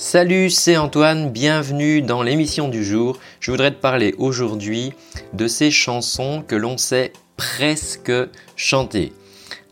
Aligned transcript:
Salut, 0.00 0.48
c'est 0.48 0.76
Antoine, 0.76 1.32
bienvenue 1.32 2.02
dans 2.02 2.22
l'émission 2.22 2.68
du 2.68 2.84
jour. 2.84 3.18
Je 3.40 3.50
voudrais 3.50 3.72
te 3.72 3.80
parler 3.80 4.14
aujourd'hui 4.16 4.92
de 5.32 5.48
ces 5.48 5.72
chansons 5.72 6.44
que 6.46 6.54
l'on 6.54 6.78
sait 6.78 7.12
presque 7.36 8.12
chanter. 8.54 9.12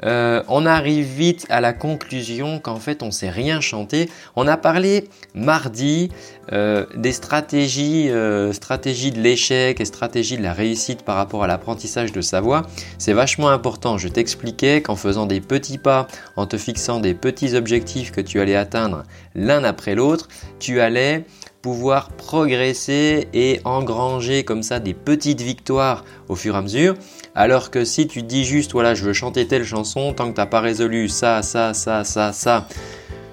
Euh, 0.05 0.43
on 0.49 0.67
arrive 0.67 1.07
vite 1.07 1.47
à 1.49 1.61
la 1.61 1.73
conclusion 1.73 2.59
qu'en 2.59 2.77
fait 2.77 3.03
on 3.03 3.11
sait 3.11 3.31
rien 3.31 3.61
chanter. 3.61 4.11
On 4.35 4.47
a 4.47 4.57
parlé 4.57 5.09
mardi 5.35 6.11
euh, 6.53 6.85
des 6.95 7.13
stratégies, 7.13 8.11
euh, 8.11 8.53
stratégies 8.53 9.11
de 9.11 9.21
l'échec 9.21 9.81
et 9.81 9.85
stratégies 9.85 10.37
de 10.37 10.43
la 10.43 10.53
réussite 10.53 11.03
par 11.03 11.17
rapport 11.17 11.45
à 11.45 11.47
l'apprentissage 11.47 12.13
de 12.13 12.21
sa 12.21 12.41
voix. 12.41 12.63
C'est 12.99 13.15
vachement 13.15 13.49
important. 13.49 13.97
Je 13.97 14.09
t'expliquais 14.09 14.83
qu'en 14.83 14.97
faisant 14.97 15.27
des 15.27 15.41
petits 15.41 15.79
pas, 15.79 16.09
en 16.37 16.47
te 16.47 16.59
fixant 16.59 17.01
des 17.01 17.15
petits 17.15 17.55
objectifs 17.55 18.13
que 18.13 18.21
tu 18.21 18.41
allais 18.41 18.57
atteindre 18.57 19.05
l'un 19.35 19.65
après 19.65 19.95
l'autre, 19.95 20.29
tu 20.59 20.81
allais 20.81 21.25
pouvoir 21.67 22.11
progresser 22.11 23.27
et 23.35 23.61
engranger 23.65 24.45
comme 24.45 24.63
ça 24.63 24.79
des 24.79 24.95
petites 24.95 25.41
victoires 25.41 26.05
au 26.29 26.37
fur 26.37 26.55
et 26.55 26.59
à 26.59 26.63
mesure. 26.63 26.95
Alors 27.35 27.73
que 27.73 27.85
si 27.85 28.07
tu 28.07 28.23
dis 28.23 28.45
juste, 28.45 28.71
voilà, 28.71 28.95
je 28.95 29.03
veux 29.03 29.13
chanter 29.13 29.49
telle 29.49 29.65
chanson, 29.65 30.13
tant 30.13 30.29
que 30.31 30.35
tu 30.37 30.41
n'as 30.41 30.47
pas 30.47 30.61
résolu 30.61 31.09
ça, 31.09 31.43
ça, 31.43 31.75
ça, 31.75 32.05
ça, 32.05 32.33
ça, 32.33 32.69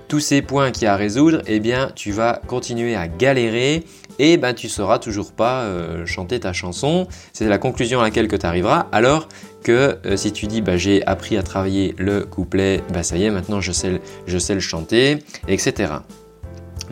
tous 0.08 0.20
ces 0.20 0.42
points 0.42 0.72
qu'il 0.72 0.86
y 0.86 0.88
a 0.88 0.94
à 0.94 0.96
résoudre, 0.96 1.44
eh 1.46 1.60
bien, 1.60 1.92
tu 1.94 2.12
vas 2.12 2.42
continuer 2.48 2.96
à 2.96 3.08
galérer 3.08 3.84
et 4.18 4.38
ben, 4.38 4.56
tu 4.56 4.68
sauras 4.68 4.98
toujours 4.98 5.32
pas 5.32 5.62
euh, 5.66 6.08
chanter 6.08 6.40
ta 6.40 6.54
chanson. 6.54 7.08
C'est 7.34 7.48
la 7.48 7.60
conclusion 7.60 8.00
à 8.00 8.04
laquelle 8.04 8.28
tu 8.28 8.44
arriveras. 8.44 8.88
Alors 8.92 9.28
que 9.62 10.00
euh, 10.08 10.18
si 10.18 10.32
tu 10.32 10.48
dis, 10.48 10.62
bah, 10.62 10.76
j'ai 10.76 11.06
appris 11.06 11.38
à 11.38 11.44
travailler 11.44 11.94
le 12.00 12.26
couplet, 12.26 12.82
bah, 12.92 13.04
ça 13.04 13.16
y 13.16 13.26
est, 13.26 13.30
maintenant 13.32 13.62
je 13.62 13.72
sais 13.72 14.00
le 14.56 14.60
chanter, 14.60 15.20
etc. 15.48 15.94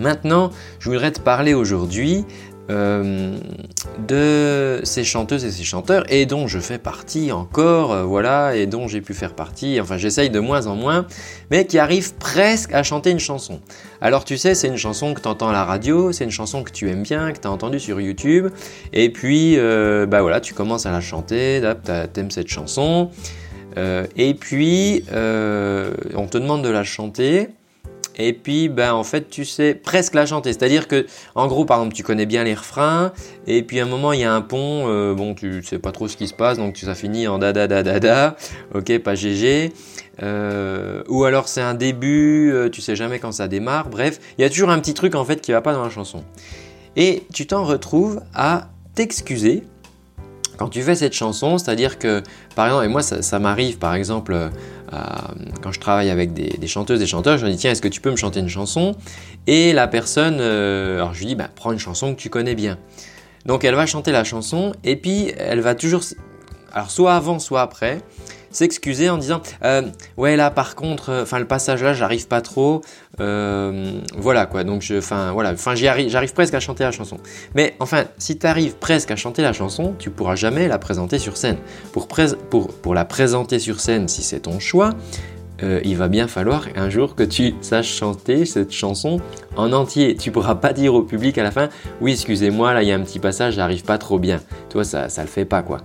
Maintenant, 0.01 0.49
je 0.79 0.89
voudrais 0.89 1.11
te 1.11 1.19
parler 1.19 1.53
aujourd'hui 1.53 2.25
euh, 2.71 3.37
de 4.07 4.79
ces 4.83 5.03
chanteuses 5.03 5.43
et 5.45 5.51
ces 5.51 5.63
chanteurs 5.63 6.03
et 6.09 6.25
dont 6.25 6.47
je 6.47 6.59
fais 6.59 6.77
partie 6.77 7.31
encore, 7.31 7.91
euh, 7.91 8.03
voilà, 8.03 8.55
et 8.55 8.65
dont 8.65 8.87
j'ai 8.87 9.01
pu 9.01 9.13
faire 9.13 9.35
partie, 9.35 9.79
enfin 9.81 9.97
j'essaye 9.97 10.29
de 10.29 10.39
moins 10.39 10.67
en 10.67 10.75
moins, 10.75 11.05
mais 11.49 11.65
qui 11.65 11.77
arrivent 11.77 12.15
presque 12.15 12.73
à 12.73 12.81
chanter 12.81 13.11
une 13.11 13.19
chanson. 13.19 13.59
Alors 13.99 14.25
tu 14.25 14.37
sais, 14.37 14.55
c'est 14.55 14.67
une 14.67 14.77
chanson 14.77 15.13
que 15.13 15.21
tu 15.21 15.27
entends 15.27 15.49
à 15.49 15.53
la 15.53 15.65
radio, 15.65 16.11
c'est 16.11 16.23
une 16.23 16.31
chanson 16.31 16.63
que 16.63 16.71
tu 16.71 16.89
aimes 16.89 17.03
bien, 17.03 17.31
que 17.31 17.39
tu 17.39 17.47
as 17.47 17.51
entendue 17.51 17.79
sur 17.79 17.99
YouTube, 17.99 18.47
et 18.93 19.11
puis 19.11 19.57
euh, 19.57 20.05
bah 20.05 20.21
voilà, 20.21 20.39
tu 20.39 20.53
commences 20.53 20.85
à 20.85 20.91
la 20.91 21.01
chanter, 21.01 21.61
t'aimes 22.13 22.31
cette 22.31 22.47
chanson, 22.47 23.09
et 23.75 24.33
puis 24.33 25.03
on 25.11 26.27
te 26.27 26.37
demande 26.37 26.63
de 26.63 26.69
la 26.69 26.83
chanter, 26.83 27.49
et 28.27 28.33
puis 28.33 28.69
ben 28.69 28.93
en 28.93 29.03
fait 29.03 29.29
tu 29.29 29.45
sais 29.45 29.75
presque 29.75 30.13
la 30.13 30.25
chanter. 30.25 30.53
C'est-à-dire 30.53 30.87
que 30.87 31.05
en 31.35 31.47
gros 31.47 31.65
par 31.65 31.77
exemple 31.77 31.95
tu 31.95 32.03
connais 32.03 32.25
bien 32.25 32.43
les 32.43 32.53
refrains 32.53 33.11
et 33.47 33.63
puis 33.63 33.79
à 33.79 33.83
un 33.83 33.87
moment 33.87 34.13
il 34.13 34.21
y 34.21 34.23
a 34.23 34.33
un 34.33 34.41
pont, 34.41 34.87
euh, 34.87 35.13
bon 35.13 35.33
tu 35.33 35.63
sais 35.63 35.79
pas 35.79 35.91
trop 35.91 36.07
ce 36.07 36.17
qui 36.17 36.27
se 36.27 36.33
passe 36.33 36.57
donc 36.57 36.77
ça 36.77 36.95
finit 36.95 37.27
en 37.27 37.39
da 37.39 37.53
da 37.53 37.67
da 37.67 37.83
da 37.83 37.99
da, 37.99 38.35
ok 38.73 38.99
pas 38.99 39.15
GG. 39.15 39.71
Euh, 40.23 41.03
ou 41.07 41.23
alors 41.23 41.47
c'est 41.47 41.61
un 41.61 41.73
début, 41.73 42.51
euh, 42.53 42.69
tu 42.69 42.81
sais 42.81 42.95
jamais 42.95 43.19
quand 43.19 43.31
ça 43.31 43.47
démarre. 43.47 43.89
Bref, 43.89 44.19
il 44.37 44.41
y 44.41 44.45
a 44.45 44.49
toujours 44.49 44.69
un 44.69 44.79
petit 44.79 44.93
truc 44.93 45.15
en 45.15 45.25
fait 45.25 45.41
qui 45.41 45.51
va 45.51 45.61
pas 45.61 45.73
dans 45.73 45.83
la 45.83 45.89
chanson. 45.89 46.23
Et 46.95 47.23
tu 47.33 47.47
t'en 47.47 47.63
retrouves 47.63 48.21
à 48.33 48.69
t'excuser 48.95 49.63
quand 50.57 50.69
tu 50.69 50.83
fais 50.83 50.93
cette 50.93 51.13
chanson, 51.13 51.57
c'est-à-dire 51.57 51.97
que, 51.97 52.21
par 52.55 52.67
exemple, 52.67 52.85
et 52.85 52.87
moi 52.87 53.01
ça, 53.01 53.39
m'arrive 53.39 53.79
par 53.79 53.95
exemple 53.95 54.33
euh, 54.33 54.49
quand 55.61 55.71
je 55.71 55.79
travaille 55.79 56.09
avec 56.09 56.33
des, 56.33 56.67
chanteuses, 56.67 56.99
des 56.99 57.07
chanteurs, 57.07 57.37
je 57.37 57.45
leur 57.45 57.51
dis 57.51 57.59
tiens, 57.59 57.71
est-ce 57.71 57.81
que 57.81 57.87
tu 57.87 58.01
peux 58.01 58.11
me 58.11 58.15
chanter 58.15 58.39
une 58.39 58.49
chanson? 58.49 58.95
Et 59.47 59.73
la 59.73 59.87
personne, 59.87 60.37
euh, 60.39 60.97
alors 60.97 61.13
je 61.13 61.19
lui 61.19 61.27
dis 61.27 61.35
bah, 61.35 61.49
prends 61.53 61.71
une 61.71 61.79
chanson 61.79 62.13
que 62.13 62.19
tu 62.19 62.29
connais 62.29 62.55
bien. 62.55 62.77
Donc 63.45 63.63
elle 63.63 63.75
va 63.75 63.85
chanter 63.85 64.11
la 64.11 64.23
chanson 64.23 64.73
et 64.83 64.95
puis 64.95 65.31
elle 65.37 65.61
va 65.61 65.75
toujours, 65.75 66.01
alors 66.73 66.91
soit 66.91 67.15
avant, 67.15 67.39
soit 67.39 67.61
après, 67.61 68.01
s'excuser 68.51 69.09
en 69.09 69.17
disant 69.17 69.41
euh, 69.63 69.83
ouais 70.17 70.35
là 70.35 70.51
par 70.51 70.75
contre 70.75 71.09
euh, 71.09 71.23
enfin 71.23 71.39
le 71.39 71.45
passage 71.45 71.83
là 71.83 71.93
j'arrive 71.93 72.27
pas 72.27 72.41
trop 72.41 72.81
euh, 73.19 73.99
voilà 74.17 74.45
quoi 74.45 74.63
donc 74.63 74.85
enfin 74.97 75.31
voilà 75.31 75.51
enfin 75.51 75.75
j'arrive 75.75 76.33
presque 76.33 76.53
à 76.53 76.59
chanter 76.59 76.83
la 76.83 76.91
chanson 76.91 77.17
mais 77.55 77.75
enfin 77.79 78.05
si 78.17 78.37
tu 78.37 78.45
arrives 78.45 78.75
presque 78.75 79.11
à 79.11 79.15
chanter 79.15 79.41
la 79.41 79.53
chanson 79.53 79.95
tu 79.97 80.09
pourras 80.09 80.35
jamais 80.35 80.67
la 80.67 80.79
présenter 80.79 81.19
sur 81.19 81.37
scène 81.37 81.57
pour, 81.93 82.07
pour, 82.49 82.67
pour 82.73 82.93
la 82.93 83.05
présenter 83.05 83.59
sur 83.59 83.79
scène 83.79 84.07
si 84.07 84.23
c'est 84.23 84.41
ton 84.41 84.59
choix 84.59 84.91
il 85.83 85.95
va 85.95 86.07
bien 86.07 86.27
falloir 86.27 86.65
un 86.75 86.89
jour 86.89 87.13
que 87.13 87.21
tu 87.21 87.53
saches 87.61 87.95
chanter 87.95 88.47
cette 88.47 88.71
chanson 88.71 89.21
en 89.55 89.71
entier. 89.73 90.15
Tu 90.15 90.31
pourras 90.31 90.55
pas 90.55 90.73
dire 90.73 90.95
au 90.95 91.03
public 91.03 91.37
à 91.37 91.43
la 91.43 91.51
fin, 91.51 91.69
oui, 92.01 92.13
excusez-moi, 92.13 92.73
là 92.73 92.81
il 92.81 92.89
y 92.89 92.91
a 92.91 92.95
un 92.95 93.01
petit 93.01 93.19
passage, 93.19 93.53
j'arrive 93.53 93.83
pas 93.83 93.99
trop 93.99 94.17
bien. 94.17 94.39
Toi, 94.71 94.83
ça, 94.83 95.07
ça 95.07 95.21
le 95.21 95.27
fait 95.27 95.45
pas 95.45 95.61
quoi. 95.61 95.77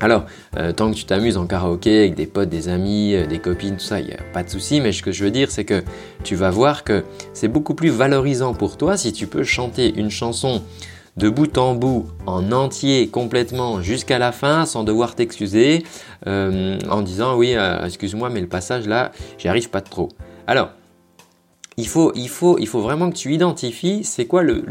Alors, 0.00 0.26
euh, 0.58 0.72
tant 0.72 0.90
que 0.90 0.96
tu 0.96 1.04
t'amuses 1.04 1.38
en 1.38 1.46
karaoké 1.46 2.00
avec 2.00 2.14
des 2.14 2.26
potes, 2.26 2.50
des 2.50 2.68
amis, 2.68 3.14
euh, 3.14 3.26
des 3.26 3.38
copines, 3.38 3.76
tout 3.76 3.84
ça, 3.84 3.98
il 3.98 4.06
n'y 4.06 4.12
a 4.12 4.22
pas 4.34 4.42
de 4.42 4.50
souci, 4.50 4.80
mais 4.80 4.92
ce 4.92 5.02
que 5.02 5.10
je 5.10 5.24
veux 5.24 5.30
dire, 5.30 5.50
c'est 5.50 5.64
que 5.64 5.82
tu 6.22 6.34
vas 6.34 6.50
voir 6.50 6.84
que 6.84 7.04
c'est 7.32 7.48
beaucoup 7.48 7.74
plus 7.74 7.88
valorisant 7.88 8.52
pour 8.52 8.76
toi 8.76 8.98
si 8.98 9.12
tu 9.14 9.26
peux 9.26 9.42
chanter 9.42 9.98
une 9.98 10.10
chanson 10.10 10.62
de 11.16 11.30
bout 11.30 11.56
en 11.56 11.74
bout, 11.74 12.08
en 12.26 12.52
entier, 12.52 13.08
complètement, 13.08 13.80
jusqu'à 13.80 14.18
la 14.18 14.32
fin, 14.32 14.66
sans 14.66 14.84
devoir 14.84 15.14
t'excuser, 15.14 15.82
euh, 16.26 16.78
en 16.90 17.00
disant 17.00 17.34
oui, 17.36 17.56
excuse-moi, 17.84 18.28
mais 18.28 18.42
le 18.42 18.48
passage 18.48 18.86
là, 18.86 19.12
j'y 19.38 19.48
arrive 19.48 19.70
pas 19.70 19.80
trop. 19.80 20.10
Alors, 20.46 20.72
il 21.78 21.88
faut, 21.88 22.12
vraiment 22.74 23.10
que 23.10 23.16
tu 23.16 23.32
identifies 23.32 24.04
c'est 24.04 24.26
quoi 24.26 24.42
le 24.42 24.62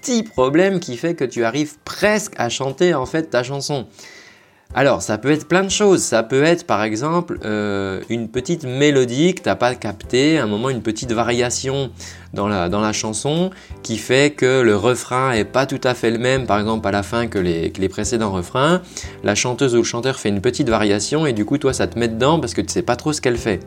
petit 0.00 0.22
problème 0.22 0.80
qui 0.80 0.96
fait 0.96 1.14
que 1.14 1.24
tu 1.24 1.44
arrives 1.44 1.74
presque 1.84 2.32
à 2.38 2.48
chanter 2.48 2.94
en 2.94 3.04
fait 3.04 3.24
ta 3.24 3.42
chanson. 3.42 3.86
Alors, 4.72 5.02
ça 5.02 5.18
peut 5.18 5.32
être 5.32 5.48
plein 5.48 5.64
de 5.64 5.68
choses. 5.68 6.00
Ça 6.00 6.22
peut 6.22 6.44
être, 6.44 6.64
par 6.64 6.84
exemple, 6.84 7.40
euh, 7.44 8.02
une 8.08 8.28
petite 8.28 8.64
mélodie 8.64 9.34
que 9.34 9.42
tu 9.42 9.48
n'as 9.48 9.56
pas 9.56 9.74
capté, 9.74 10.38
un 10.38 10.46
moment 10.46 10.70
une 10.70 10.80
petite 10.80 11.10
variation 11.10 11.90
dans 12.34 12.46
la, 12.46 12.68
dans 12.68 12.80
la 12.80 12.92
chanson 12.92 13.50
qui 13.82 13.98
fait 13.98 14.32
que 14.32 14.60
le 14.60 14.76
refrain 14.76 15.32
est 15.32 15.44
pas 15.44 15.66
tout 15.66 15.80
à 15.82 15.94
fait 15.94 16.12
le 16.12 16.18
même, 16.18 16.46
par 16.46 16.60
exemple, 16.60 16.86
à 16.86 16.92
la 16.92 17.02
fin 17.02 17.26
que 17.26 17.40
les, 17.40 17.72
que 17.72 17.80
les 17.80 17.88
précédents 17.88 18.30
refrains. 18.30 18.80
La 19.24 19.34
chanteuse 19.34 19.74
ou 19.74 19.78
le 19.78 19.82
chanteur 19.82 20.20
fait 20.20 20.28
une 20.28 20.40
petite 20.40 20.68
variation 20.68 21.26
et 21.26 21.32
du 21.32 21.44
coup, 21.44 21.58
toi, 21.58 21.72
ça 21.72 21.88
te 21.88 21.98
met 21.98 22.06
dedans 22.06 22.38
parce 22.38 22.54
que 22.54 22.60
tu 22.60 22.72
sais 22.72 22.82
pas 22.82 22.94
trop 22.94 23.12
ce 23.12 23.20
qu'elle 23.20 23.38
fait. 23.38 23.58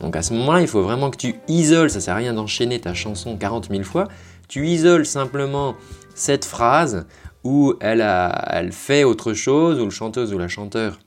Donc, 0.00 0.16
à 0.16 0.22
ce 0.22 0.34
moment-là, 0.34 0.60
il 0.60 0.66
faut 0.66 0.82
vraiment 0.82 1.10
que 1.10 1.18
tu 1.18 1.36
isoles. 1.46 1.90
Ça 1.90 2.00
sert 2.00 2.14
à 2.14 2.18
rien 2.18 2.32
d'enchaîner 2.32 2.80
ta 2.80 2.94
chanson 2.94 3.36
40 3.36 3.68
000 3.70 3.84
fois. 3.84 4.08
Tu 4.48 4.66
isoles 4.66 5.06
simplement 5.06 5.76
cette 6.16 6.44
phrase 6.44 7.06
où 7.44 7.74
elle, 7.80 8.06
elle 8.46 8.72
fait 8.72 9.04
autre 9.04 9.32
chose, 9.32 9.80
ou 9.80 9.84
le 9.84 9.90
chanteuse 9.90 10.32
ou 10.34 10.38
la 10.38 10.48
chanteur, 10.48 10.98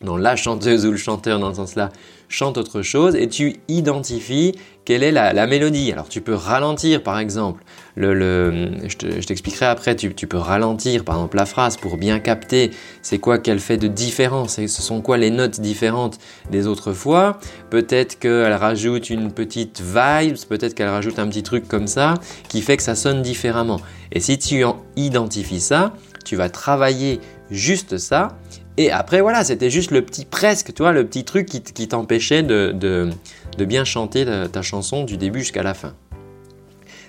non, 0.00 0.16
la 0.16 0.36
chanteuse 0.36 0.86
ou 0.86 0.92
le 0.92 0.96
chanteur 0.96 1.40
dans 1.40 1.50
ce 1.50 1.56
sens-là, 1.56 1.90
chante 2.28 2.56
autre 2.56 2.82
chose, 2.82 3.16
et 3.16 3.28
tu 3.28 3.56
identifies 3.66 4.54
quelle 4.84 5.02
est 5.02 5.10
la, 5.10 5.46
mélodie. 5.46 5.90
Alors 5.92 6.08
tu 6.08 6.20
peux 6.20 6.34
ralentir 6.34 7.02
par 7.02 7.18
exemple, 7.18 7.64
le, 7.96 8.70
je 8.86 9.26
t'expliquerai 9.26 9.66
après, 9.66 9.96
tu, 9.96 10.10
peux 10.10 10.36
ralentir 10.36 11.04
par 11.04 11.16
exemple 11.16 11.36
la 11.36 11.46
phrase 11.46 11.76
pour 11.76 11.96
bien 11.96 12.20
capter 12.20 12.70
c'est 13.02 13.18
quoi 13.18 13.38
qu'elle 13.38 13.58
fait 13.58 13.76
de 13.76 13.88
différent, 13.88 14.46
ce 14.46 14.66
sont 14.68 15.00
quoi 15.00 15.16
les 15.16 15.30
notes 15.30 15.60
différentes 15.60 16.18
des 16.50 16.66
autres 16.66 16.92
fois. 16.92 17.38
Peut-être 17.70 18.18
qu'elle 18.18 18.52
rajoute 18.52 19.10
une 19.10 19.32
petite 19.32 19.80
vibe, 19.80 20.36
peut-être 20.48 20.74
qu'elle 20.74 20.88
rajoute 20.88 21.18
un 21.18 21.26
petit 21.26 21.42
truc 21.42 21.66
comme 21.66 21.88
ça 21.88 22.14
qui 22.48 22.62
fait 22.62 22.76
que 22.76 22.82
ça 22.82 22.94
sonne 22.94 23.22
différemment. 23.22 23.80
Et 24.12 24.20
si 24.20 24.38
tu 24.38 24.64
identifies 24.96 25.60
ça, 25.60 25.92
tu 26.24 26.36
vas 26.36 26.48
travailler 26.48 27.20
juste 27.50 27.98
ça. 27.98 28.38
Et 28.78 28.92
après, 28.92 29.20
voilà, 29.20 29.42
c'était 29.42 29.70
juste 29.70 29.90
le 29.90 30.02
petit 30.02 30.24
presque, 30.24 30.72
tu 30.72 30.84
le 30.84 31.04
petit 31.04 31.24
truc 31.24 31.46
qui, 31.46 31.88
t'empêchait 31.88 32.44
de, 32.44 33.10
bien 33.58 33.84
chanter 33.84 34.24
ta, 34.24 34.62
chanson 34.62 35.02
du 35.02 35.16
début 35.16 35.40
jusqu'à 35.40 35.64
la 35.64 35.74
fin. 35.74 35.94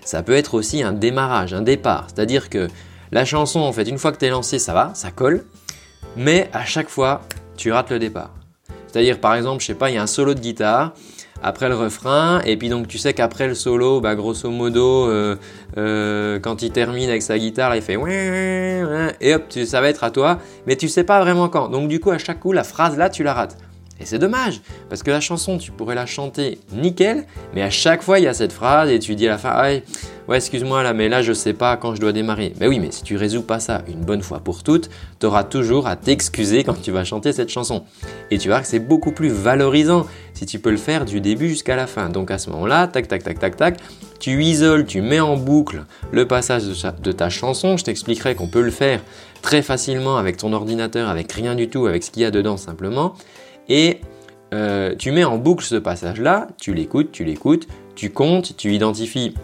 Ça 0.04 0.24
peut 0.24 0.34
être 0.34 0.56
aussi 0.56 0.82
un 0.82 0.94
démarrage, 0.94 1.54
un 1.54 1.62
départ. 1.62 2.08
C'est-à-dire 2.08 2.50
que 2.50 2.68
la 3.12 3.24
chanson, 3.24 3.60
en 3.60 3.72
fait, 3.72 3.84
une 3.84 4.00
fois 4.00 4.12
que 4.12 4.18
tu 4.18 4.26
es 4.26 4.32
lancé, 4.32 4.58
ça 4.58 4.74
va, 4.74 4.92
ça 4.96 5.12
colle. 5.12 5.46
Mais 6.18 6.50
à 6.54 6.66
chaque 6.66 6.90
fois, 6.90 7.22
tu 7.56 7.72
rates 7.72 7.92
le 7.92 8.00
départ. 8.00 8.34
C'est-à-dire, 8.88 9.20
par 9.20 9.36
exemple, 9.36 9.62
je 9.62 9.68
sais 9.68 9.76
pas, 9.76 9.92
il 9.92 9.94
y 9.94 10.00
a 10.00 10.02
un 10.02 10.08
solo 10.08 10.34
de 10.34 10.40
guitare 10.40 10.96
après 11.44 11.70
le 11.70 11.76
refrain. 11.76 12.42
Et 12.46 12.58
puis 12.58 12.70
donc 12.70 12.88
tu 12.88 12.98
sais 12.98 13.14
qu'après 13.14 13.48
le 13.48 13.54
solo, 13.54 14.02
bah, 14.02 14.16
grosso 14.16 14.50
modo, 14.50 15.08
euh, 15.08 15.36
euh, 15.78 16.40
quand 16.40 16.62
il 16.62 16.72
termine 16.72 17.10
avec 17.10 17.22
sa 17.22 17.38
guitare, 17.38 17.76
il 17.76 17.82
fait 17.82 17.98
et 19.22 19.36
hop, 19.36 19.44
ça 19.52 19.82
va 19.82 19.90
être 19.90 20.04
à 20.04 20.12
toi. 20.12 20.40
Mais 20.68 20.76
tu 20.76 20.88
sais 20.88 21.04
pas 21.04 21.20
vraiment 21.22 21.50
quand. 21.50 21.70
Donc 21.70 21.88
du 21.88 22.00
coup, 22.00 22.12
à 22.12 22.18
chaque 22.18 22.40
coup, 22.40 22.52
la 22.52 22.64
phrase 22.64 22.98
là, 22.98 23.10
tu 23.10 23.24
la 23.24 23.34
rates. 23.34 23.58
Et 24.02 24.06
c'est 24.06 24.20
dommage, 24.20 24.62
parce 24.88 25.04
que 25.04 25.12
la 25.12 25.20
chanson, 25.20 25.58
tu 25.58 25.72
pourrais 25.72 25.96
la 25.96 26.06
chanter 26.06 26.60
nickel, 26.72 27.26
mais 27.54 27.62
à 27.62 27.70
chaque 27.70 28.02
fois, 28.02 28.20
il 28.20 28.24
y 28.24 28.28
a 28.28 28.34
cette 28.34 28.54
phrase 28.54 28.90
et 28.90 29.00
tu 29.00 29.16
dis 29.16 29.28
à 29.28 29.32
la 29.32 29.38
fin, 29.38 29.52
ah, 29.54 29.72
ouais, 30.30 30.38
excuse-moi 30.38 30.84
là, 30.84 30.94
mais 30.94 31.10
là, 31.10 31.22
je 31.22 31.34
sais 31.34 31.54
pas 31.54 31.76
quand 31.76 31.96
je 31.96 32.02
dois 32.02 32.14
démarrer. 32.14 32.54
Mais 32.60 32.68
oui, 32.68 32.80
mais 32.80 32.92
si 32.92 33.04
tu 33.04 33.18
résous 33.18 33.42
pas 33.42 33.60
ça 33.60 33.82
une 33.90 34.00
bonne 34.00 34.22
fois 34.22 34.40
pour 34.40 34.64
toutes, 34.64 34.90
tu 35.20 35.26
auras 35.26 35.44
toujours 35.44 35.86
à 35.88 35.98
t'excuser 35.98 36.64
quand 36.64 36.82
tu 36.82 36.92
vas 36.92 37.04
chanter 37.04 37.34
cette 37.34 37.50
chanson. 37.50 37.84
Et 38.32 38.38
tu 38.38 38.48
vois 38.48 38.62
que 38.62 38.68
c'est 38.68 38.80
beaucoup 38.80 39.12
plus 39.12 39.30
valorisant 39.30 40.06
si 40.34 40.46
tu 40.46 40.60
peux 40.60 40.72
le 40.72 40.78
faire 40.78 41.04
du 41.04 41.20
début 41.20 41.50
jusqu'à 41.50 41.76
la 41.76 41.88
fin. 41.88 42.10
Donc 42.10 42.32
à 42.32 42.38
ce 42.38 42.50
moment-là, 42.52 42.88
tac, 42.88 43.10
tac, 43.10 43.24
tac, 43.24 43.40
tac, 43.40 43.58
tac, 43.58 43.80
tu 44.20 44.42
isoles, 44.44 44.86
tu 44.86 45.02
mets 45.02 45.20
en 45.20 45.36
boucle 45.36 45.84
le 46.12 46.26
passage 46.26 46.64
de 46.64 47.12
ta 47.12 47.30
chanson. 47.30 47.76
Je 47.76 47.84
t'expliquerai 47.84 48.36
qu'on 48.36 48.48
peut 48.48 48.62
le 48.62 48.72
faire 48.72 49.02
très 49.42 49.62
facilement 49.62 50.18
avec 50.18 50.38
ton 50.38 50.54
ordinateur, 50.54 51.10
avec 51.10 51.32
rien 51.34 51.56
du 51.56 51.70
tout, 51.70 51.86
avec 51.86 52.04
ce 52.04 52.12
qu'il 52.12 52.22
y 52.22 52.26
a 52.26 52.32
dedans 52.32 52.58
simplement 52.58 53.16
et 53.70 54.02
euh, 54.54 54.96
tu 54.98 55.12
mets 55.12 55.24
en 55.24 55.38
boucle 55.38 55.64
ce 55.64 55.76
passage-là, 55.76 56.48
tu 56.60 56.74
l'écoutes, 56.74 57.12
tu 57.12 57.24
l'écoutes, 57.24 57.68
tu 57.96 58.10
comptes, 58.10 58.58
tu 58.58 58.74
identifies 58.74 59.36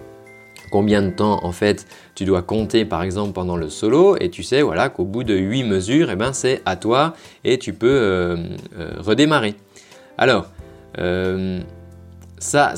combien 0.71 1.03
de 1.03 1.11
temps 1.11 1.43
en 1.43 1.51
fait 1.51 1.85
tu 2.15 2.25
dois 2.25 2.41
compter 2.41 2.85
par 2.85 3.03
exemple 3.03 3.33
pendant 3.33 3.55
le 3.55 3.69
solo 3.69 4.17
et 4.19 4.29
tu 4.29 4.41
sais 4.41 4.63
voilà 4.63 4.89
qu'au 4.89 5.05
bout 5.05 5.23
de 5.23 5.35
8 5.35 5.63
mesures, 5.63 6.09
eh 6.09 6.15
ben, 6.15 6.33
c'est 6.33 6.61
à 6.65 6.75
toi 6.75 7.13
et 7.43 7.59
tu 7.59 7.73
peux 7.73 7.87
euh, 7.87 8.35
euh, 8.77 8.93
redémarrer. 8.97 9.55
Alors, 10.17 10.49
ça, 12.45 12.73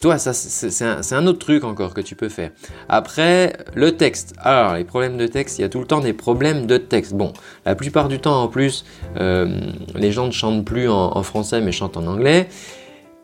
toi, 0.00 0.18
ça, 0.18 0.32
c'est 0.32 1.14
un, 1.14 1.26
autre 1.26 1.38
truc 1.38 1.62
encore 1.62 1.94
que 1.94 2.00
tu 2.00 2.16
peux 2.16 2.28
faire. 2.28 2.50
Après, 2.88 3.56
le 3.74 3.96
texte. 3.96 4.34
Alors, 4.38 4.74
les 4.74 4.84
problèmes 4.84 5.16
de 5.16 5.28
texte, 5.28 5.58
il 5.58 5.62
y 5.62 5.64
a 5.64 5.68
tout 5.68 5.78
le 5.78 5.86
temps 5.86 6.00
des 6.00 6.12
problèmes 6.12 6.66
de 6.66 6.76
texte. 6.76 7.14
Bon, 7.14 7.32
la 7.64 7.76
plupart 7.76 8.08
du 8.08 8.18
temps, 8.18 8.42
en 8.42 8.48
plus, 8.48 8.84
euh, 9.18 9.60
les 9.94 10.10
gens 10.10 10.26
ne 10.26 10.32
chantent 10.32 10.64
plus 10.64 10.88
en, 10.88 11.22
français, 11.22 11.60
mais 11.60 11.70
chantent 11.70 11.96
en 11.96 12.06
anglais. 12.08 12.48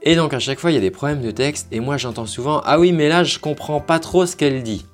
Et 0.03 0.15
donc, 0.15 0.35
à 0.35 0.39
chaque 0.39 0.61
fois, 0.61 0.71
il 0.71 0.75
y 0.75 0.79
a 0.79 0.81
des 0.81 0.93
problèmes 0.93 1.21
de 1.21 1.33
texte. 1.33 1.67
Et 1.73 1.81
moi, 1.81 1.97
j'entends 1.97 2.27
souvent, 2.27 2.63
ah 2.65 2.79
oui, 2.79 2.93
mais 2.93 3.09
là, 3.09 3.25
je 3.25 3.41
comprends 3.41 3.81
pas 3.81 3.99
trop 3.99 4.25
ce 4.25 4.37
qu'elle 4.37 4.63
dit. 4.63 4.87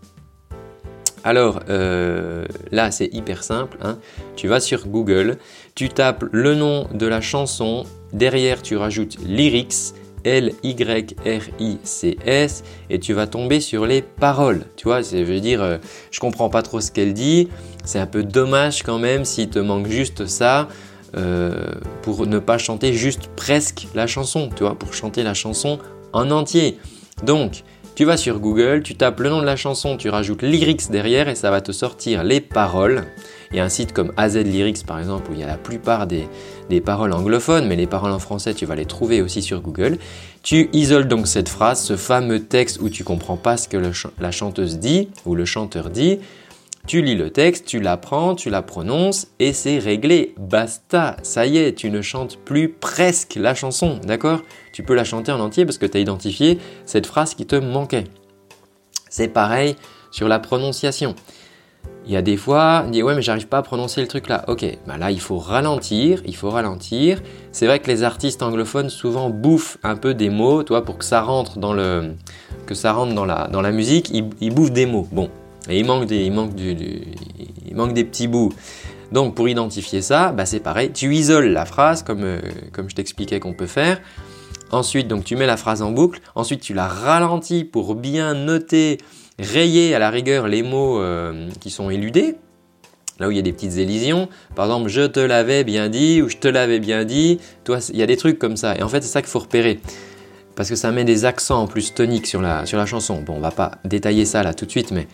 Alors, 1.22 1.60
euh, 1.68 2.46
là, 2.72 2.90
c'est 2.90 3.12
hyper 3.12 3.42
simple. 3.42 3.76
Hein. 3.82 3.98
Tu 4.36 4.48
vas 4.48 4.60
sur 4.60 4.88
Google, 4.88 5.36
tu 5.74 5.90
tapes 5.90 6.24
le 6.32 6.54
nom 6.54 6.86
de 6.94 7.06
la 7.06 7.20
chanson, 7.20 7.84
derrière, 8.14 8.62
tu 8.62 8.76
rajoutes 8.76 9.18
lyrics 9.22 9.94
L-Y-R-I-C-S 10.24 10.64
et 12.90 12.98
tu 12.98 13.12
vas 13.12 13.26
tomber 13.26 13.60
sur 13.60 13.86
les 13.86 14.02
paroles. 14.02 14.64
Tu 14.76 14.84
vois, 14.84 15.02
je 15.02 15.22
veux 15.22 15.40
dire, 15.40 15.62
euh, 15.62 15.78
je 16.10 16.20
comprends 16.20 16.48
pas 16.48 16.62
trop 16.62 16.80
ce 16.80 16.90
qu'elle 16.90 17.14
dit. 17.14 17.48
C'est 17.84 17.98
un 17.98 18.06
peu 18.06 18.22
dommage 18.22 18.82
quand 18.82 18.98
même 18.98 19.24
s'il 19.24 19.50
te 19.50 19.58
manque 19.58 19.88
juste 19.88 20.26
ça 20.26 20.68
euh, 21.16 21.66
pour 22.02 22.26
ne 22.26 22.38
pas 22.38 22.58
chanter 22.58 22.92
juste 22.92 23.28
presque 23.36 23.86
la 23.94 24.06
chanson, 24.06 24.50
tu 24.54 24.64
vois, 24.64 24.76
pour 24.76 24.94
chanter 24.94 25.22
la 25.22 25.34
chanson 25.34 25.78
en 26.12 26.30
entier. 26.30 26.78
Donc, 27.22 27.62
tu 27.94 28.04
vas 28.04 28.16
sur 28.16 28.40
Google, 28.40 28.82
tu 28.82 28.96
tapes 28.96 29.20
le 29.20 29.30
nom 29.30 29.40
de 29.40 29.46
la 29.46 29.54
chanson, 29.54 29.96
tu 29.96 30.08
rajoutes 30.08 30.42
lyrics 30.42 30.90
derrière 30.90 31.28
et 31.28 31.36
ça 31.36 31.52
va 31.52 31.60
te 31.60 31.70
sortir 31.70 32.24
les 32.24 32.40
paroles. 32.40 33.04
Il 33.54 33.58
y 33.58 33.60
a 33.60 33.64
un 33.64 33.68
site 33.68 33.92
comme 33.92 34.12
AZ 34.16 34.36
Lyrics 34.36 34.84
par 34.84 34.98
exemple 34.98 35.30
où 35.30 35.34
il 35.34 35.38
y 35.38 35.44
a 35.44 35.46
la 35.46 35.56
plupart 35.56 36.08
des, 36.08 36.26
paroles 36.80 37.12
anglophones, 37.12 37.68
mais 37.68 37.76
les 37.76 37.86
paroles 37.86 38.10
en 38.10 38.18
français 38.18 38.52
tu 38.52 38.66
vas 38.66 38.74
les 38.74 38.84
trouver 38.84 39.22
aussi 39.22 39.42
sur 39.42 39.60
Google. 39.60 39.98
Tu 40.42 40.68
isoles 40.72 41.06
donc 41.06 41.28
cette 41.28 41.48
phrase, 41.48 41.80
ce 41.80 41.96
fameux 41.96 42.40
texte 42.40 42.80
où 42.80 42.88
tu 42.88 43.04
comprends 43.04 43.36
pas 43.36 43.56
ce 43.56 43.68
que 43.68 43.76
la 44.18 44.32
chanteuse 44.32 44.80
dit 44.80 45.08
ou 45.24 45.36
le 45.36 45.44
chanteur 45.44 45.90
dit. 45.90 46.18
Tu 46.88 47.00
lis 47.00 47.14
le 47.14 47.30
texte, 47.30 47.64
tu 47.64 47.78
l'apprends, 47.78 48.34
tu 48.34 48.50
la 48.50 48.60
prononces 48.60 49.28
et 49.38 49.52
c'est 49.52 49.78
réglé. 49.78 50.34
Basta, 50.36 51.16
ça 51.22 51.46
y 51.46 51.58
est, 51.58 51.74
tu 51.74 51.90
ne 51.90 52.02
chantes 52.02 52.38
plus 52.38 52.70
presque 52.70 53.36
la 53.36 53.54
chanson, 53.54 54.00
d'accord? 54.04 54.40
Tu 54.72 54.82
peux 54.82 54.94
la 54.94 55.04
chanter 55.04 55.30
en 55.30 55.38
entier 55.38 55.64
parce 55.64 55.78
que 55.78 55.86
tu 55.86 55.96
as 55.96 56.00
identifié 56.00 56.58
cette 56.86 57.06
phrase 57.06 57.34
qui 57.34 57.46
te 57.46 57.54
manquait. 57.54 58.04
C'est 59.08 59.28
pareil 59.28 59.76
sur 60.10 60.26
la 60.26 60.40
prononciation. 60.40 61.14
Il 62.06 62.12
y 62.12 62.16
a 62.16 62.22
des 62.22 62.36
fois, 62.36 62.84
on 62.86 62.90
dit 62.90 63.02
ouais 63.02 63.14
mais 63.14 63.22
j'arrive 63.22 63.48
pas 63.48 63.58
à 63.58 63.62
prononcer 63.62 64.02
le 64.02 64.08
truc 64.08 64.28
là. 64.28 64.44
Ok, 64.48 64.64
bah 64.86 64.98
là 64.98 65.10
il 65.10 65.20
faut 65.20 65.38
ralentir, 65.38 66.20
il 66.26 66.36
faut 66.36 66.50
ralentir. 66.50 67.22
C'est 67.50 67.66
vrai 67.66 67.78
que 67.78 67.86
les 67.86 68.02
artistes 68.02 68.42
anglophones 68.42 68.90
souvent 68.90 69.30
bouffent 69.30 69.78
un 69.82 69.96
peu 69.96 70.12
des 70.12 70.28
mots, 70.28 70.62
toi, 70.62 70.84
pour 70.84 70.98
que 70.98 71.04
ça 71.04 71.22
rentre 71.22 71.58
dans 71.58 71.72
la, 71.72 72.02
musique, 73.72 74.10
ils, 74.12 74.54
bouffent 74.54 74.72
des 74.72 74.84
mots. 74.84 75.08
Bon, 75.12 75.30
et 75.68 75.78
il 75.78 75.86
manque 75.86 76.04
des 76.06 78.04
petits 78.04 78.28
bouts. 78.28 78.52
Donc 79.12 79.34
pour 79.34 79.48
identifier 79.48 80.02
ça, 80.02 80.32
bah 80.32 80.44
c'est 80.44 80.60
pareil, 80.60 80.90
tu 80.92 81.14
isoles 81.14 81.48
la 81.48 81.64
phrase 81.64 82.02
comme, 82.02 82.24
euh, 82.24 82.40
comme 82.72 82.90
je 82.90 82.96
t'expliquais 82.96 83.40
qu'on 83.40 83.54
peut 83.54 83.66
faire. 83.66 84.00
Ensuite, 84.72 85.08
donc 85.08 85.24
tu 85.24 85.36
mets 85.36 85.46
la 85.46 85.56
phrase 85.56 85.82
en 85.82 85.92
boucle. 85.92 86.20
Ensuite, 86.34 86.60
tu 86.60 86.74
la 86.74 86.88
ralentis 86.88 87.64
pour 87.64 87.94
bien 87.94 88.34
noter 88.34 88.98
rayer 89.38 89.94
à 89.94 89.98
la 89.98 90.10
rigueur 90.10 90.48
les 90.48 90.62
mots 90.62 91.00
euh, 91.00 91.48
qui 91.60 91.70
sont 91.70 91.90
éludés, 91.90 92.36
là 93.18 93.28
où 93.28 93.30
il 93.30 93.36
y 93.36 93.40
a 93.40 93.42
des 93.42 93.52
petites 93.52 93.78
élisions. 93.78 94.28
Par 94.54 94.66
exemple, 94.66 94.88
je 94.88 95.02
te 95.02 95.20
l'avais 95.20 95.64
bien 95.64 95.88
dit 95.88 96.22
ou 96.22 96.28
je 96.28 96.36
te 96.36 96.48
l'avais 96.48 96.80
bien 96.80 97.04
dit. 97.04 97.38
Toi, 97.64 97.78
il 97.92 97.98
y 97.98 98.02
a 98.02 98.06
des 98.06 98.16
trucs 98.16 98.38
comme 98.38 98.56
ça. 98.56 98.76
Et 98.76 98.82
en 98.82 98.88
fait, 98.88 99.02
c'est 99.02 99.10
ça 99.10 99.22
qu'il 99.22 99.30
faut 99.30 99.40
repérer. 99.40 99.80
Parce 100.56 100.68
que 100.68 100.76
ça 100.76 100.92
met 100.92 101.04
des 101.04 101.24
accents 101.24 101.62
en 101.62 101.66
plus 101.66 101.94
toniques 101.94 102.26
sur 102.26 102.40
la, 102.40 102.64
sur 102.66 102.78
la 102.78 102.86
chanson. 102.86 103.20
Bon, 103.22 103.34
on 103.36 103.40
va 103.40 103.50
pas 103.50 103.72
détailler 103.84 104.24
ça 104.24 104.42
là 104.42 104.54
tout 104.54 104.66
de 104.66 104.70
suite, 104.70 104.92
mais 104.92 105.08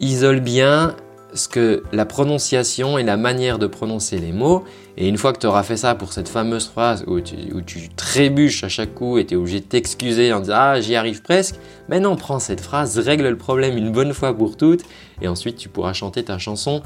isole 0.00 0.40
bien 0.40 0.96
ce 1.34 1.48
que 1.48 1.82
la 1.92 2.06
prononciation 2.06 2.96
et 2.96 3.02
la 3.02 3.16
manière 3.16 3.58
de 3.58 3.66
prononcer 3.66 4.18
les 4.18 4.32
mots. 4.32 4.64
Et 4.96 5.08
une 5.08 5.18
fois 5.18 5.32
que 5.32 5.40
tu 5.40 5.46
auras 5.46 5.64
fait 5.64 5.76
ça 5.76 5.94
pour 5.94 6.12
cette 6.12 6.28
fameuse 6.28 6.68
phrase 6.68 7.04
où 7.06 7.20
tu, 7.20 7.88
trébuches 7.96 8.62
à 8.64 8.68
chaque 8.68 8.94
coup 8.94 9.18
et 9.18 9.26
tu 9.26 9.34
es 9.34 9.36
obligé 9.36 9.60
de 9.60 9.64
t'excuser 9.64 10.32
en 10.32 10.40
disant 10.40 10.54
Ah, 10.56 10.80
j'y 10.80 10.94
arrive 10.94 11.22
presque, 11.22 11.56
mais 11.88 12.00
non, 12.00 12.16
prends 12.16 12.38
cette 12.38 12.60
phrase, 12.60 12.98
règle 12.98 13.28
le 13.28 13.36
problème 13.36 13.76
une 13.76 13.90
bonne 13.90 14.12
fois 14.12 14.36
pour 14.36 14.56
toutes, 14.56 14.82
et 15.20 15.28
ensuite 15.28 15.56
tu 15.56 15.68
pourras 15.68 15.92
chanter 15.92 16.22
ta 16.24 16.38
chanson 16.38 16.82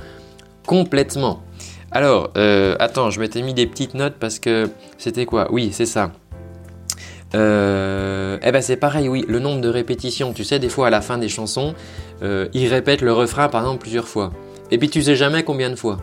complètement. 0.66 1.42
Alors, 1.90 2.30
euh, 2.36 2.76
attends, 2.80 3.10
je 3.10 3.20
m'étais 3.20 3.42
mis 3.42 3.54
des 3.54 3.66
petites 3.66 3.94
notes 3.94 4.16
parce 4.18 4.38
que 4.38 4.70
c'était 4.98 5.24
quoi? 5.24 5.48
Oui, 5.50 5.70
c'est 5.72 5.86
ça. 5.86 6.12
Euh, 7.34 8.38
eh 8.42 8.52
ben 8.52 8.62
c'est 8.62 8.76
pareil, 8.76 9.08
oui, 9.08 9.24
le 9.28 9.38
nombre 9.38 9.60
de 9.60 9.68
répétitions. 9.68 10.32
Tu 10.32 10.44
sais, 10.44 10.58
des 10.58 10.68
fois 10.68 10.86
à 10.86 10.90
la 10.90 11.00
fin 11.00 11.18
des 11.18 11.28
chansons, 11.28 11.74
euh, 12.22 12.48
ils 12.54 12.68
répètent 12.68 13.02
le 13.02 13.12
refrain 13.12 13.48
par 13.48 13.62
exemple 13.62 13.80
plusieurs 13.80 14.08
fois. 14.08 14.32
Et 14.70 14.78
puis 14.78 14.88
tu 14.88 15.02
sais 15.02 15.16
jamais 15.16 15.42
combien 15.42 15.70
de 15.70 15.76
fois. 15.76 15.98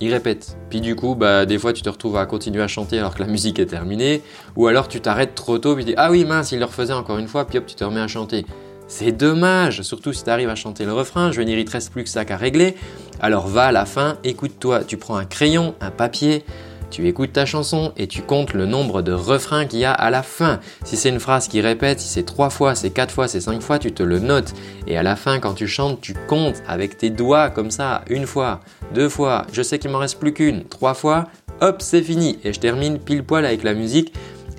Ils 0.00 0.12
répètent. 0.12 0.56
Puis 0.70 0.80
du 0.80 0.94
coup, 0.94 1.16
bah, 1.16 1.44
des 1.46 1.58
fois 1.58 1.72
tu 1.72 1.82
te 1.82 1.88
retrouves 1.88 2.16
à 2.16 2.26
continuer 2.26 2.62
à 2.62 2.68
chanter 2.68 2.98
alors 2.98 3.14
que 3.14 3.22
la 3.22 3.26
musique 3.28 3.58
est 3.58 3.66
terminée. 3.66 4.22
Ou 4.56 4.68
alors 4.68 4.88
tu 4.88 5.00
t'arrêtes 5.00 5.34
trop 5.34 5.58
tôt, 5.58 5.74
puis 5.74 5.84
tu 5.84 5.90
dis 5.90 5.96
Ah 5.96 6.10
oui, 6.10 6.24
mince, 6.24 6.52
il 6.52 6.58
le 6.58 6.64
refaisait 6.64 6.92
encore 6.92 7.18
une 7.18 7.28
fois, 7.28 7.46
puis 7.46 7.58
hop, 7.58 7.66
tu 7.66 7.74
te 7.74 7.84
remets 7.84 8.00
à 8.00 8.08
chanter. 8.08 8.46
C'est 8.90 9.12
dommage, 9.12 9.82
surtout 9.82 10.14
si 10.14 10.24
tu 10.24 10.30
arrives 10.30 10.48
à 10.48 10.54
chanter 10.54 10.86
le 10.86 10.94
refrain. 10.94 11.30
Je 11.30 11.38
veux 11.38 11.44
dire, 11.44 11.58
il 11.58 11.66
te 11.66 11.72
reste 11.72 11.92
plus 11.92 12.04
que 12.04 12.08
ça 12.08 12.24
qu'à 12.24 12.38
régler. 12.38 12.74
Alors 13.20 13.46
va 13.46 13.64
à 13.64 13.72
la 13.72 13.84
fin, 13.84 14.16
écoute-toi. 14.24 14.84
Tu 14.84 14.96
prends 14.96 15.16
un 15.16 15.26
crayon, 15.26 15.74
un 15.82 15.90
papier, 15.90 16.42
tu 16.90 17.06
écoutes 17.06 17.32
ta 17.32 17.46
chanson 17.46 17.92
et 17.96 18.06
tu 18.06 18.22
comptes 18.22 18.54
le 18.54 18.66
nombre 18.66 19.02
de 19.02 19.12
refrains 19.12 19.66
qu'il 19.66 19.80
y 19.80 19.84
a 19.84 19.92
à 19.92 20.10
la 20.10 20.22
fin. 20.22 20.60
Si 20.84 20.96
c'est 20.96 21.08
une 21.08 21.20
phrase 21.20 21.48
qui 21.48 21.60
répète, 21.60 22.00
si 22.00 22.08
c'est 22.08 22.24
trois 22.24 22.50
fois, 22.50 22.74
c'est 22.74 22.90
quatre 22.90 23.12
fois, 23.12 23.28
c'est 23.28 23.40
cinq 23.40 23.60
fois, 23.60 23.78
tu 23.78 23.92
te 23.92 24.02
le 24.02 24.18
notes. 24.18 24.54
Et 24.86 24.96
à 24.96 25.02
la 25.02 25.16
fin, 25.16 25.38
quand 25.38 25.54
tu 25.54 25.68
chantes, 25.68 26.00
tu 26.00 26.14
comptes 26.26 26.62
avec 26.66 26.98
tes 26.98 27.10
doigts 27.10 27.50
comme 27.50 27.70
ça, 27.70 28.02
une 28.08 28.26
fois, 28.26 28.60
deux 28.94 29.08
fois, 29.08 29.46
je 29.52 29.62
sais 29.62 29.78
qu'il 29.78 29.90
m'en 29.90 29.98
reste 29.98 30.18
plus 30.18 30.32
qu'une, 30.32 30.64
trois 30.64 30.94
fois, 30.94 31.26
hop, 31.60 31.82
c'est 31.82 32.02
fini. 32.02 32.38
Et 32.44 32.52
je 32.52 32.60
termine 32.60 32.98
pile 32.98 33.24
poil 33.24 33.44
avec 33.44 33.62
la 33.62 33.74
musique. 33.74 34.14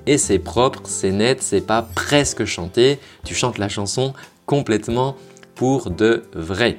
Et 0.06 0.18
c'est 0.18 0.38
propre, 0.38 0.80
c'est 0.84 1.12
net, 1.12 1.42
c'est 1.42 1.66
pas 1.66 1.82
presque 1.82 2.44
chanté. 2.44 2.98
Tu 3.24 3.34
chantes 3.34 3.58
la 3.58 3.68
chanson 3.68 4.14
complètement 4.46 5.16
pour 5.54 5.90
de 5.90 6.24
vrai. 6.32 6.78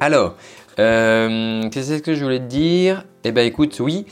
Alors, 0.00 0.34
euh, 0.78 1.68
qu'est-ce 1.70 2.02
que 2.02 2.14
je 2.14 2.24
voulais 2.24 2.40
te 2.40 2.44
dire? 2.44 3.04
Eh 3.22 3.30
ben 3.30 3.46
écoute, 3.46 3.78
oui, 3.78 4.06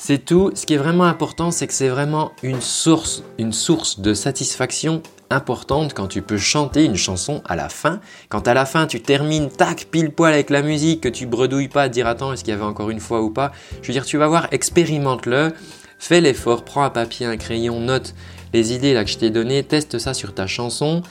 c'est 0.00 0.24
tout. 0.24 0.52
Ce 0.54 0.64
qui 0.64 0.74
est 0.74 0.78
vraiment 0.78 1.04
important, 1.04 1.50
c'est 1.50 1.66
que 1.66 1.72
c'est 1.72 1.88
vraiment 1.88 2.30
une 2.44 2.60
source, 2.60 3.24
une 3.36 3.52
source 3.52 3.98
de 3.98 4.14
satisfaction 4.14 5.02
importante 5.28 5.92
quand 5.92 6.06
tu 6.06 6.22
peux 6.22 6.38
chanter 6.38 6.84
une 6.84 6.94
chanson 6.94 7.42
à 7.44 7.56
la 7.56 7.68
fin. 7.68 7.98
Quand 8.28 8.46
à 8.46 8.54
la 8.54 8.64
fin 8.64 8.86
tu 8.86 9.02
termines, 9.02 9.48
tac, 9.48 9.88
pile 9.90 10.12
poil 10.12 10.32
avec 10.32 10.50
la 10.50 10.62
musique, 10.62 11.00
que 11.00 11.08
tu 11.08 11.26
bredouilles 11.26 11.66
pas 11.66 11.82
à 11.82 11.88
dire 11.88 12.06
attends, 12.06 12.32
est-ce 12.32 12.44
qu'il 12.44 12.52
y 12.52 12.56
avait 12.56 12.64
encore 12.64 12.90
une 12.90 13.00
fois 13.00 13.22
ou 13.22 13.30
pas? 13.30 13.50
Je 13.82 13.88
veux 13.88 13.92
dire, 13.92 14.06
tu 14.06 14.18
vas 14.18 14.28
voir, 14.28 14.46
expérimente-le, 14.52 15.52
fais 15.98 16.20
l'effort, 16.20 16.64
prends 16.64 16.84
un 16.84 16.90
papier, 16.90 17.26
un 17.26 17.36
crayon, 17.36 17.80
note 17.80 18.14
les 18.54 18.72
idées 18.72 18.94
là 18.94 19.04
que 19.04 19.10
je 19.10 19.18
t'ai 19.18 19.30
données, 19.30 19.64
teste 19.64 19.98
ça 19.98 20.14
sur 20.14 20.32
ta 20.32 20.46
chanson 20.46 21.02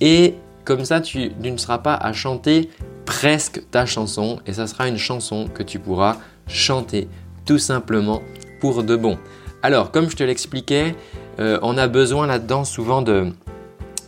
et 0.00 0.34
comme 0.64 0.86
ça 0.86 1.02
tu 1.02 1.30
ne 1.42 1.56
seras 1.58 1.78
pas 1.78 1.94
à 1.94 2.14
chanter 2.14 2.70
presque 3.04 3.68
ta 3.70 3.84
chanson 3.84 4.40
et 4.46 4.54
ça 4.54 4.66
sera 4.66 4.88
une 4.88 4.96
chanson 4.96 5.46
que 5.46 5.62
tu 5.62 5.78
pourras 5.78 6.16
chanter 6.48 7.06
tout 7.44 7.58
simplement 7.58 8.22
pour 8.60 8.82
de 8.82 8.96
bon. 8.96 9.18
Alors, 9.62 9.90
comme 9.90 10.08
je 10.10 10.16
te 10.16 10.24
l'expliquais, 10.24 10.94
euh, 11.38 11.58
on 11.62 11.76
a 11.76 11.88
besoin 11.88 12.26
là-dedans 12.26 12.64
souvent 12.64 13.02
de, 13.02 13.32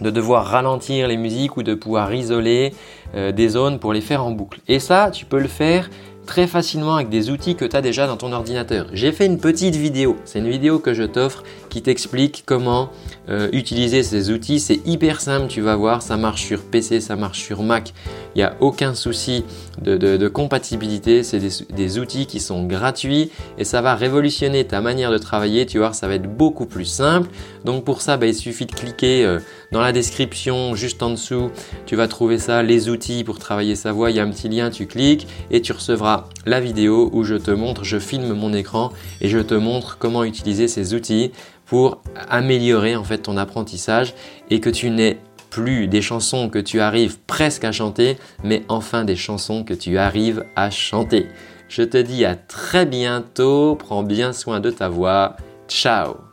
de 0.01 0.11
devoir 0.11 0.47
ralentir 0.47 1.09
les 1.09 1.17
musiques 1.17 1.57
ou 1.57 1.63
de 1.63 1.75
pouvoir 1.75 2.13
isoler 2.15 2.75
euh, 3.15 3.33
des 3.33 3.49
zones 3.49 3.79
pour 3.79 3.93
les 3.93 4.01
faire 4.01 4.25
en 4.25 4.31
boucle. 4.31 4.61
Et 4.69 4.79
ça, 4.79 5.11
tu 5.11 5.25
peux 5.25 5.39
le 5.39 5.49
faire 5.49 5.91
très 6.27 6.47
facilement 6.47 6.97
avec 6.97 7.09
des 7.09 7.31
outils 7.31 7.57
que 7.57 7.65
tu 7.65 7.77
as 7.77 7.81
déjà 7.81 8.07
dans 8.07 8.17
ton 8.17 8.33
ordinateur. 8.33 8.87
J'ai 8.93 9.13
fait 9.13 9.27
une 9.27 9.39
petite 9.39 9.77
vidéo, 9.77 10.17
c'est 10.25 10.39
une 10.39 10.49
vidéo 10.49 10.79
que 10.79 10.95
je 10.95 11.03
t'offre 11.03 11.43
qui 11.69 11.83
t'explique 11.83 12.45
comment 12.47 12.91
euh, 13.29 13.49
utiliser 13.53 14.03
ces 14.03 14.31
outils. 14.31 14.61
C'est 14.61 14.81
hyper 14.87 15.21
simple, 15.21 15.49
tu 15.49 15.61
vas 15.61 15.77
voir, 15.77 16.03
ça 16.03 16.17
marche 16.17 16.45
sur 16.45 16.63
PC, 16.63 17.01
ça 17.01 17.17
marche 17.17 17.41
sur 17.41 17.63
Mac, 17.63 17.93
il 18.35 18.39
n'y 18.39 18.45
a 18.45 18.57
aucun 18.61 18.95
souci 18.95 19.45
de, 19.81 20.29
compatibilité. 20.29 21.23
C'est 21.23 21.39
des, 21.39 21.99
outils 21.99 22.27
qui 22.27 22.41
sont 22.41 22.65
gratuits 22.65 23.31
et 23.59 23.65
ça 23.65 23.83
va 23.83 23.95
révolutionner 23.95 24.65
ta 24.65 24.81
manière 24.81 25.11
de 25.11 25.19
travailler. 25.19 25.67
Tu 25.67 25.79
vois, 25.79 25.93
ça 25.93 26.09
va 26.09 26.15
être 26.15 26.37
beaucoup 26.37 26.67
plus 26.67 26.85
simple. 26.85 27.29
Donc 27.65 27.85
pour 27.85 28.01
ça, 28.01 28.17
bah, 28.17 28.27
il 28.27 28.35
suffit 28.35 28.67
de 28.67 28.73
cliquer 28.73 29.25
euh, 29.25 29.41
dans 29.73 29.81
la 29.81 29.93
description 29.93 30.75
juste 30.75 31.03
en 31.03 31.11
dessous. 31.11 31.51
Tu 31.87 31.97
vas 31.97 32.09
trouver 32.09 32.39
ça, 32.39 32.63
les 32.63 32.89
outils 32.89 33.25
pour 33.25 33.39
travailler 33.39 33.77
sa 33.77 33.93
voix. 33.93 34.11
Il 34.11 34.17
y 34.17 34.21
a 34.21 34.25
un 34.25 34.31
petit 34.31 34.49
lien, 34.49 34.71
tu 34.71 34.87
cliques 34.87 35.27
et 35.51 35.61
tu 35.61 35.73
recevras 35.73 36.12
la 36.47 36.61
vidéo 36.61 37.11
où 37.13 37.25
je 37.25 37.35
te 37.35 37.51
montre, 37.51 37.85
je 37.85 37.99
filme 37.99 38.33
mon 38.33 38.53
écran 38.53 38.93
et 39.21 39.29
je 39.29 39.39
te 39.39 39.55
montre 39.55 39.99
comment 39.99 40.25
utiliser 40.25 40.69
ces 40.69 40.95
outils 40.95 41.33
pour 41.67 42.03
améliorer 42.29 42.97
en 42.97 43.05
fait 43.05 43.19
ton 43.19 43.37
apprentissage 43.37 44.15
et 44.51 44.61
que 44.61 44.71
tu 44.71 44.91
n'aies 44.91 45.19
plus 45.51 45.87
des 45.87 46.01
chansons 46.03 46.49
que 46.49 46.59
tu 46.59 46.81
arrives 46.81 47.19
presque 47.27 47.65
à 47.65 47.73
chanter, 47.73 48.17
mais 48.43 48.63
enfin 48.69 49.05
des 49.05 49.17
chansons 49.17 49.65
que 49.65 49.75
tu 49.75 49.99
arrives 49.99 50.45
à 50.57 50.71
chanter. 50.71 51.29
Je 51.69 51.83
te 51.83 51.99
dis 51.99 52.25
à 52.25 52.35
très 52.35 52.87
bientôt, 52.87 53.77
prends 53.77 54.03
bien 54.03 54.33
soin 54.33 54.61
de 54.61 54.71
ta 54.71 54.89
voix. 54.89 55.37
Ciao 55.69 56.32